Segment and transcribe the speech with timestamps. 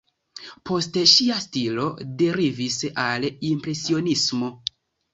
[0.69, 1.87] Poste ŝia stilo
[2.23, 4.55] derivis al impresionismo.